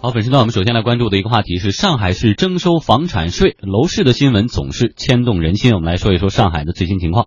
[0.00, 5.74] 好，本时段我们首先来关注的一个话题是上海市征收房产税，楼市的新闻总是牵动人心。
[5.74, 7.26] 我们来说一说上海的最新情况。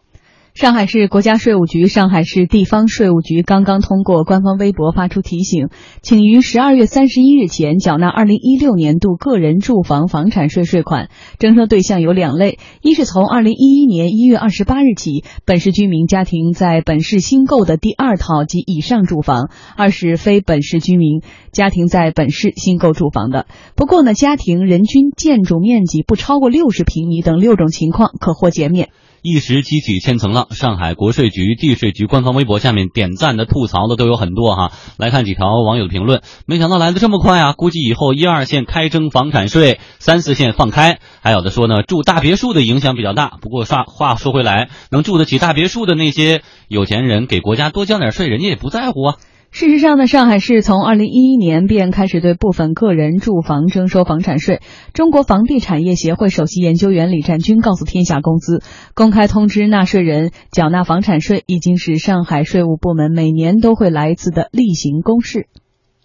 [0.53, 5.70] 上海市国家税务局、上海市地方税务局刚刚通过官方微博发出提醒，
[6.01, 11.09] 请于十二月三十一日前缴纳二零一六年度个人住房房产税税款。
[11.39, 19.45] 征收对象有两类：一是从二零一一年一月二十八日起，本市居民家庭在本市新购的第二套及以上住房；
[19.77, 21.21] 二是非本市居民
[21.54, 23.47] 家庭在本市新购住房的。
[23.77, 28.90] 不过呢，家庭人均建筑面积不超过六十平米等六种情况可获减免。
[29.23, 34.71] 一时激起千层浪，上海国税局、地税局官方微博下面点赞的、吐槽的都有很多哈。
[34.98, 37.53] 来看几条网友的评论：没想到来的这么快啊！
[37.53, 40.98] 估计以后一二线开征房产税，三四线放开。
[41.21, 43.38] 还有的说呢，住大别墅的影响比较大。
[43.41, 49.15] 不过话话说回来，能住得起大别墅的那些有钱人，给国家多交点税，人家也不在乎啊。
[49.52, 54.62] 事实上呢，上海市从二零一一年便开始对部分个人住房征收房产税。
[54.94, 58.62] 中国房地产业协会首席研究员李占军告诉天下公司，
[58.96, 65.47] 公开通知纳税人缴纳房产税已经是上海税务部门每年都会来一次的例行公事。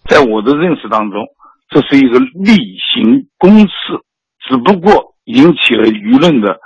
[0.09, 1.23] 在我的认识当中，
[1.69, 2.53] 这是一个例
[2.93, 3.69] 行公事，
[4.47, 6.57] 只不过引起了舆论的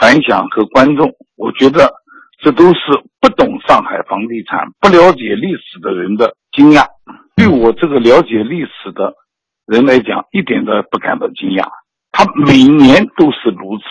[0.00, 1.12] 反响和观众。
[1.36, 2.03] 我觉得。
[2.44, 2.80] 这都是
[3.22, 6.88] 不懂上海房地产、不了解历史的人的惊讶。
[7.36, 9.14] 对我这个了解历史的
[9.64, 11.68] 人来讲，一点都不感到惊讶。
[12.12, 13.84] 他每年都是如此，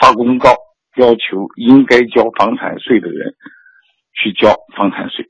[0.00, 0.50] 发公告
[0.96, 3.34] 要求应该交房产税的人
[4.14, 5.26] 去交房产税。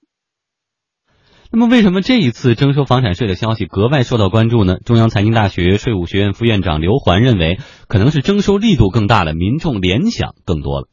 [1.50, 4.77] 那么，为什么这一次征收房产税的消息格外受到关注呢？
[4.84, 7.56] 中央财经大学税务学院副院长刘环认为，
[7.88, 10.88] 可能是征收力度更大了，民众联想更多了。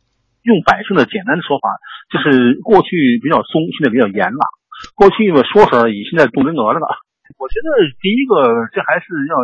[0.48, 1.68] 用百姓的简单的说法，
[2.08, 4.44] 就是过去比较松，现在比较严了。
[4.96, 6.80] 过去嘛说说而已，现在动真格了。
[7.36, 7.68] 我觉得
[8.00, 9.36] 第一个，这还是要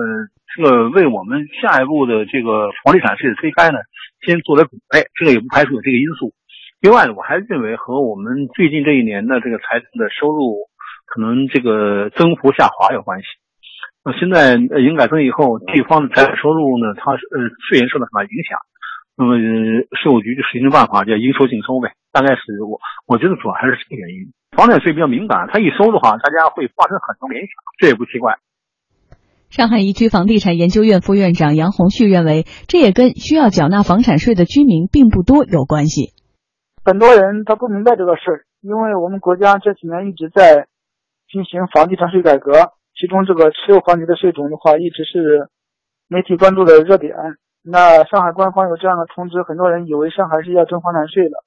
[0.55, 3.77] 这个为我们下一步的这个房地产税的推开呢，
[4.23, 5.03] 先做点准备。
[5.19, 6.31] 这个也不排除有这个因素。
[6.79, 10.69] 另外呢，我还认为和我们最近这一年的这个财政的收入
[11.05, 13.27] 可能这个增幅下滑有关系。
[14.05, 18.59] 那现在营改增以后，地方的财政收入呢，它是呃税源受到很大影响。
[19.15, 19.37] 那么
[19.95, 21.93] 税务局就实行办法，叫应收尽收呗。
[22.11, 24.33] 大概是我我觉得主要还是这个原因。
[24.51, 28.37] 房产税比较敏感，它一收的话，大家会发生很多联想，这也不奇怪。
[29.49, 36.13] 上海宜居房地产研究院副院长杨红旭认为，这也跟需要缴纳房产税的居民并不多有关系。
[36.83, 40.67] 很多人他不明白这个事儿，因为我们国家这几年一直在
[41.29, 45.49] 进行房地产税改革，其中这个持有房地的税种的话，一直是
[46.09, 47.13] 媒体关注的热点。
[47.63, 51.37] 那上海官方有这样的通知，很多人以为上海是要征房产税的，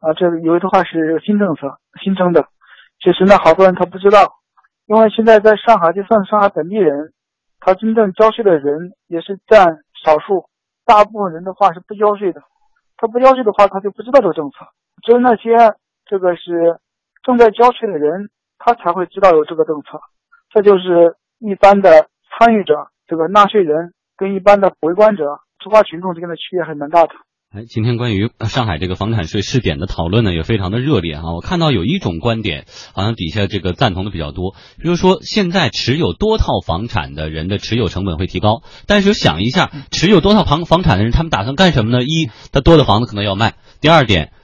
[0.00, 2.46] 啊，这以为的话是新政策新增的。
[3.00, 4.34] 其实呢，好多人他不知道，
[4.86, 7.12] 因为现在在上海就算上海本地人，
[7.60, 10.48] 他真正交税的人也是占少数，
[10.84, 12.42] 大部分人的话是不交税的。
[12.96, 14.66] 他不交税的话，他就不知道这个政策。
[15.02, 15.74] 只有那些
[16.04, 16.78] 这个是
[17.22, 20.00] 正在交税的人，他才会知道有这个政策。
[20.50, 22.08] 这就是一般的
[22.38, 25.24] 参与者，这个纳税人跟一般的围观者。
[25.62, 27.14] 出发群众之间的区别还蛮大的。
[27.50, 31.32] 哎，今天关于上海这个房产税试点的讨论呢，也非常的热烈啊。
[31.34, 38.60] 我看到有一种观点，好像底下这个赞同的比较多，比如说现在持有多套房产的人的持有成本会提高。
[38.86, 42.04] 但是想一下，持有多套房房产的人，他们打算干什么呢？
[42.04, 44.34] 一，他多的房子可能要卖；第二点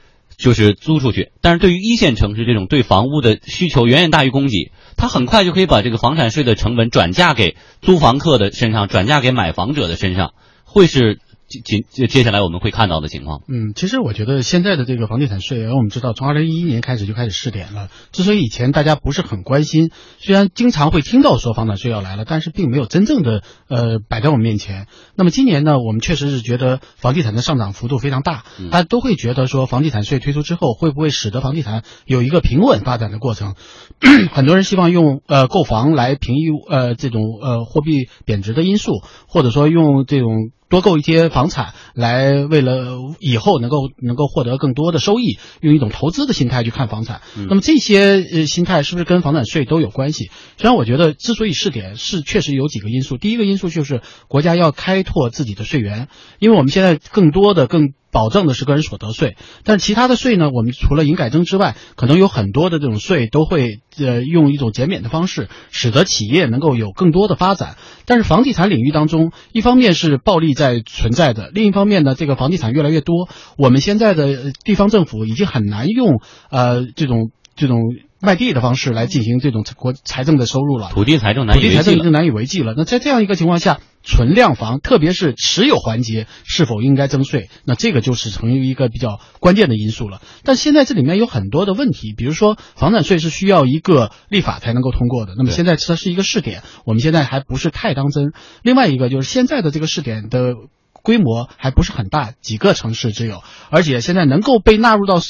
[0.41, 1.31] 就是租出去。
[1.41, 10.33] 但是对于一线城市这种对房屋的需求远远大于供给，它很快就可以把这个房产税的成本转嫁给租房客的身上，转嫁给买房者的身上。
[10.65, 11.19] 会是
[11.51, 13.43] 接接接下来我们会看到的情况。
[13.49, 17.89] 嗯，其实我觉得现在的这个房地产税，我们知道从二零一一年开始就开始试点了。
[18.13, 24.87] 之所以以前大家不是很关心，虽然经常会听到说房产税要来了，但是并没有真正的呃摆在我们面前。
[25.17, 33.57] 那么今年呢，我们确实是觉得房地产的上涨幅度非常大，大家都会觉得说房地产税推出之后会不会使得房地产有一个平稳发展的过程？
[34.33, 40.53] 很多人希望用呃购房来平抑呃这种呃货币贬值的因素，或者说用这种。
[40.71, 47.21] 多购一些房产，来为了以后能够能够获得更多的收益，用一种投资的心态去看房产。
[47.49, 50.25] 那么这些呃心态是不是跟房产税都有关系？
[50.25, 53.19] 实际上，我觉得之所以试点，是确实有几个因素。
[53.19, 56.09] 第一个因素就是国家要开拓自己的税源，
[56.39, 57.93] 因为我们现在更多的更。
[58.11, 60.51] 保证的是个人所得税，但其他的税呢？
[60.51, 67.77] 我们除了营改征之外，可能有很多的这种税都会呃用一种减免的方式，使得企业能够有更多的发展。
[68.07, 76.21] 但是房地产领域当中，一方面是暴利在存在的，另一方面呢，这个房地产越来越多，我们现在的地方政府已经很难用
[76.51, 77.79] 呃这种这种
[78.21, 82.01] 卖地的方式来进行这种国财政的收入了，土地财政难以土地财政已。
[82.03, 82.75] 经难以为继了。
[82.77, 90.21] 那在这样一个情况下，存量房，特别是持有环节是否应该征税，那这个就是成为一个比较关键的因素了。
[90.45, 98.33] 但现在这里面有很多的问题，比如说房产税是需要一个立法才能够通过的，那么现在它是一个试点，我们现在还不是太当真。
[98.63, 100.55] 另外一个就是现在的这个试点的。
[101.03, 105.21] 规模还不是很大，几个城市只有，而且现在能够被纳入到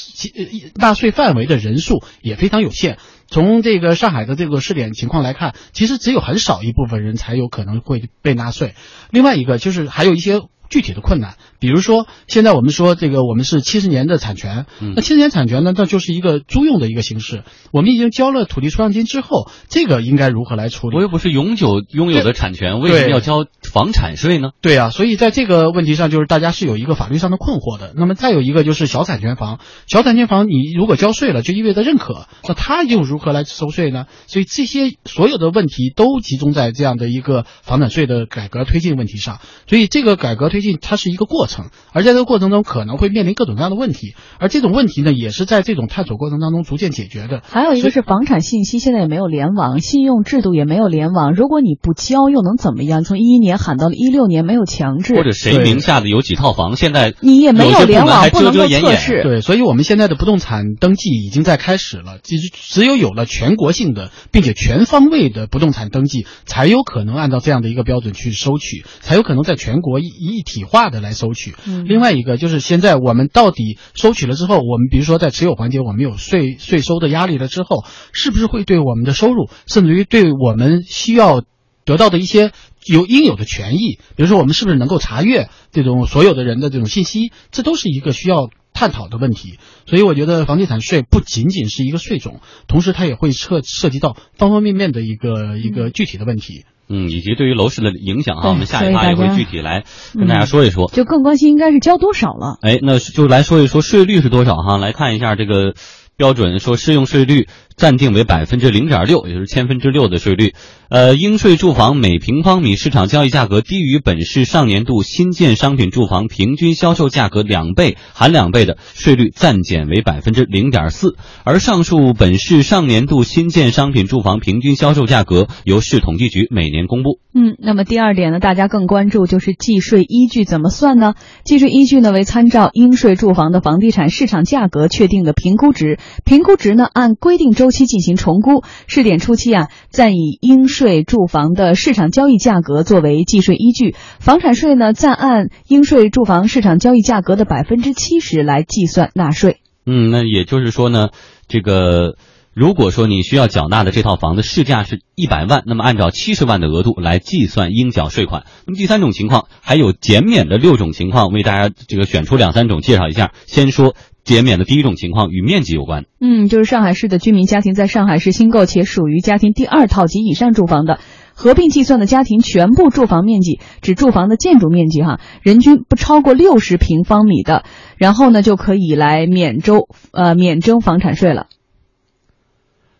[0.75, 2.97] 纳税范围的人数也非常有限。
[3.27, 8.75] 从这个上海的这个试点情况来看，其实只有很少一部分人才有可能会被纳税。
[9.09, 10.41] 另外一个就是还有一些
[10.71, 17.43] 具体的困难，比如说现在我们说这个我们是七十年的产权，嗯那七十年产权呢，那就是一个租用的一个形式。
[17.71, 20.95] 我们已经交了土地出让金之后，这个应该如何来处理？
[20.95, 24.51] 我又不是永久拥有的产权，为什么要交房产税呢？
[24.61, 27.93] 对啊，所以在这个问题上，就是大家是有一个法律上的困惑的。
[27.95, 34.05] 那么再有一个就是小产权房，小产权房你如果交税了，就意味着认可，那它又如何来收税呢？
[34.27, 39.39] 所以这些所有的问题都集中在这样的一个房产税的改革推进问题上。
[39.67, 47.41] 所以这个改革推进它是一个过程，而在这个过程中可能会面临各种各样的问题，而这种问题呢，也是在这种探索过程当中逐渐解决的。
[47.43, 51.33] 还有一个是房产信息现在也没有联网，信用制度也没有联网。
[51.33, 53.03] 如果你不交，又能怎么样？
[53.03, 58.91] 从一一年喊到了一六年，没有强制，或者谁名下的有几套房，现在你也没有联网，遮不能够遮掩掩。
[58.91, 59.23] 测试。
[59.23, 71.55] 对，所以我们现在的不动产登记已经在开始了，其实只有有了全国性的并且全方位的不动产登记，才有可能按照这样的一个标准去收取，才有可能在全国一一体化的来收取。
[71.65, 81.43] 嗯另外一个就是现在我们到底收取了之后，我们比如说在持有环节我们有税税收的压力了之后，是不是会对我们的收入，甚至于对我们需要
[81.85, 82.51] 得到的一些
[82.85, 89.59] 有应有的权益，比如说我们是不是能够查阅这种所有的人的这种信息，这都是一个需要探讨的问题。
[89.85, 96.65] 所以我觉得房地产税不仅仅是一个税种，同时它也会涉涉及到方方面面的一个一个具体的问题。
[96.80, 99.83] 嗯，以及对于楼市的影响哈，我们下一趴也会具体来
[100.13, 100.89] 跟大家说一说。
[100.91, 102.57] 就更关心应该是交多少了。
[102.61, 104.77] 哎，那就来说一说税率是多少哈？
[104.77, 105.73] 来看一下这个
[106.17, 110.53] 标准，说适用税率暂定为百分之零点六，也就是千分之六的税率。
[110.89, 121.15] 呃，应税住房每平方米市场交易价格低于本市上年度新建商品住房平均销售价格两倍含两倍的，税率暂减为百分之零点四。
[121.45, 127.19] 而上述本市上年度新建商品住房平均销售价格由市统计局每年公布。
[127.33, 131.13] 嗯，那么第二点呢，大家更关注就是计税依据怎么算呢？
[131.45, 138.63] 计税依据呢为参照应税住房的房地产市场价格确定的评估值，评估值呢按规定周期进行重估。
[138.87, 149.57] 试点初期啊，暂以应税住房的市场交易价格作为计税依据，房产税呢暂按应税住房市场交易价格的百分之七十来计算纳税。
[149.85, 151.09] 嗯，那也就是说呢，
[151.47, 152.15] 这个
[152.53, 158.43] 如果说你需要缴纳的这套房子市价是一百万，那么按照七十万的额度来计算应缴税款。
[158.65, 163.31] 那么第三种情况还有减免的六种情况，为大家这个选出两三种介绍一下。
[163.45, 166.05] 先说减免的第一种情况与面积有关。
[166.19, 170.99] 嗯，就是上海市的居民家庭在上海市新购且属于家庭第二套及以上住房的，
[171.33, 177.63] 合并计算的家庭全部住房面积，指住房的建筑面积哈，人均不超过六十平方米的，
[177.97, 179.81] 然后呢就可以来免征
[180.11, 181.47] 呃免征房产税了。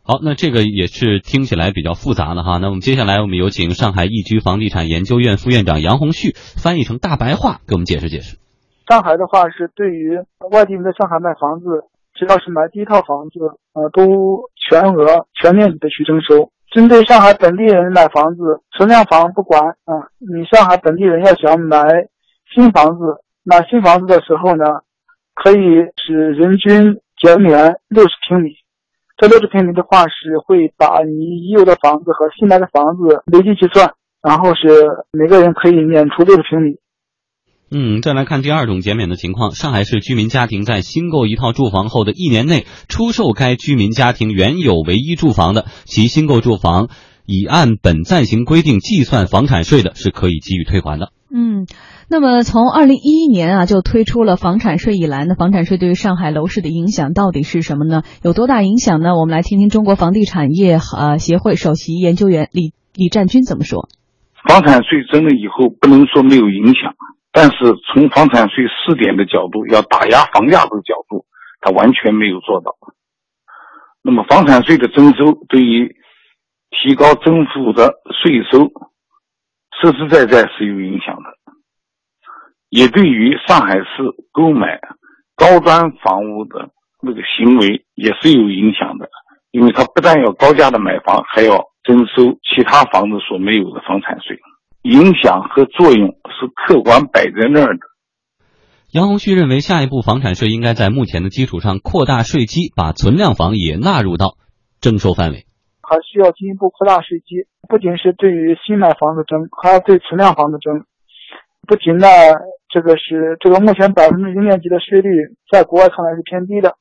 [0.03, 2.57] 好，那这个也是听起来比较复杂的哈。
[2.57, 8.37] 那我们接下来我们有请上海易居房地产研究院副院长杨红旭翻译成大白话给我们解释解释。
[8.87, 10.17] 上海的话是对于
[10.51, 11.83] 外地人在上海买房子，
[12.13, 13.39] 只要是买第一套房子，
[13.73, 16.51] 呃，都全额全面积的去征收。
[16.71, 21.83] 针对上海本地人买房子，存量房不管啊、你上海本地人要想买
[22.53, 24.65] 新房子，买新房子的时候呢，
[25.35, 28.51] 可以是人均减免六十平米。
[29.17, 34.67] 这六十平米的话是会把你已有的房子和新买的房子累计计算，然后是
[35.11, 36.79] 每个人可以免除六十平米。
[37.73, 39.51] 嗯，再来看第二种减免的情况。
[39.51, 46.89] 上海市居民家庭在新购一套住房后的一年内出售该居民家庭原有唯一住房的，其新购住房
[47.25, 51.13] 已按本暂行规定计算房产税的，是可以给予退还的。
[51.33, 51.65] 嗯，
[52.09, 58.03] 那么从二零一一年啊就推出了房产税以来呢，房产税对于上海楼市的影响到底是什么呢？
[58.21, 59.15] 有多大影响呢？
[59.15, 63.87] 我们来听听中国房地产业呃协会首席研究员李李占军怎么说。
[64.45, 66.95] 房产税征了以后，不能说没有影响，
[67.31, 67.57] 但是
[67.87, 71.25] 从房产税试点的角度，要打压房价这个角度，
[71.61, 72.75] 它完全没有做到。
[74.03, 75.95] 那么房产税的征收对于
[76.71, 78.65] 提高政府的税收，
[79.79, 81.23] 实实在在是有影响的，
[82.69, 83.85] 也对于上海市
[84.31, 84.79] 购买
[85.35, 86.69] 高端房屋的
[87.01, 89.09] 那个行为也是有影响的。
[89.51, 94.39] 因为它不但要高价的买房，还要征收其他房子所没有的房产税，
[94.83, 96.07] 影响和作用
[96.47, 97.79] 客观摆在那儿的。
[98.91, 104.35] 杨红旭认为，下一步房产税应该在目前的基础上扩大税基，把存量房也纳入到
[104.81, 105.45] 征收范围。
[105.81, 110.85] 还需要进一步扩大税基，不仅是对于新买房子征，还要对存量房子征。
[111.67, 112.07] 不仅呢，
[112.67, 116.75] 这个是这个目前百分之零点几的税率，在国外看来是偏低的。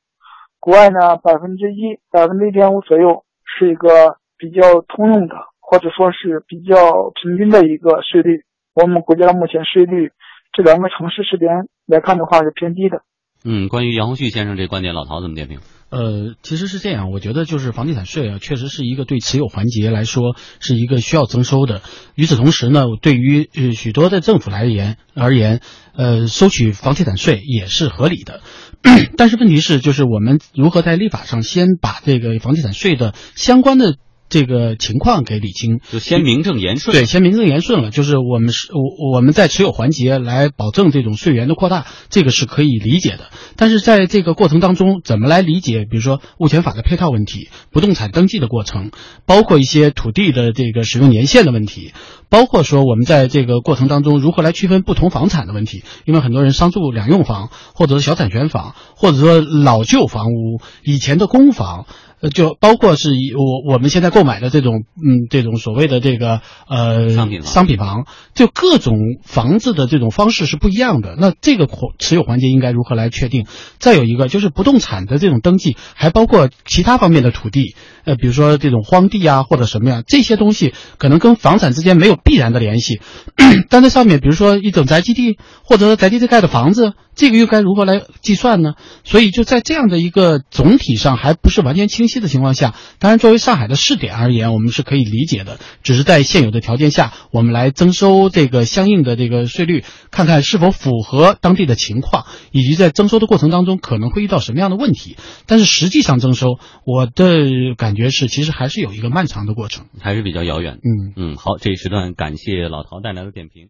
[0.59, 8.43] 国外呢，百分之一、百分之一点五左右是一个比较通用的，或者说是比较平均的一个税率。
[8.73, 10.11] 我们国家目前税率，
[10.53, 11.51] 这两个城市试点
[11.87, 13.03] 来看的话是偏低的。
[13.43, 15.59] 嗯，关于杨红旭先生这观点，老陶怎么点评？
[15.89, 21.81] 呃，其实是这样，我觉得就是房地产税啊，确实是一个对持有环节来说是一个需要征收的。
[22.15, 25.59] 与此同时呢，对于呃许多的政府来言而言，
[25.97, 28.41] 呃，收取房地产税也是合理的。
[29.17, 33.95] 但是问题是，就是我们如何在立法上先把这个房地产税的相关的。
[34.31, 36.95] 这个情况给理清，就先名正言顺。
[36.95, 43.29] 对，先名正言顺了，就是我们是我我们在持有环节来保证这种税源的扩大，这个是可以理解的。
[43.57, 45.83] 但是在这个过程当中，怎么来理解？
[45.83, 48.91] 比如说物权法的配套问题、不动产登记的过程，
[49.25, 51.91] 包括一些土地的这个使用年限的问题，
[52.29, 55.83] 包括说我们在这个过程当中如何来区分不同房产的问题。
[56.05, 61.85] 因为很多人商住两用房，或者是小产权房，或者说老旧房屋、以前的公房。
[62.21, 71.15] 呃，就包括是以我我们现在购买的这种，嗯，这种所谓的这个呃商品商品房，就各种房子的这种方式是不一样的。
[71.17, 73.47] 那这个持有环节应该如何来确定？
[73.79, 77.75] 再有一个就是不动产的这种登记，还包括其他方面的土地，
[78.05, 83.01] 呃，比如说这种荒地啊或者什么呀，这些东西可能跟房产之间没有必然的联系，
[83.69, 86.93] 但在上面，比如说一种宅基地或者宅基地盖的房子。
[87.15, 88.73] 这个又该如何来计算呢？
[89.03, 95.59] 所以就在这样的一个总体上还不是完全清晰的情况下，当然作为上海的试点而言，我们是可以理解的。
[95.83, 105.17] 只是在现有的条件下，我们来征收这个相应的这个税率，看看是否符合当地的情况，以及在征收的过程当中可能会遇到什么样的问题。
[105.45, 110.75] 但是实际上征收，我的感觉是，其实还是有一个漫长的过程，还是比较遥远。
[110.75, 113.67] 嗯嗯，好，这一时段感谢老陶带来的点评。